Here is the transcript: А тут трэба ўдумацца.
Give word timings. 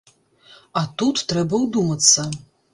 А 0.81 0.83
тут 1.03 1.23
трэба 1.33 1.61
ўдумацца. 1.67 2.29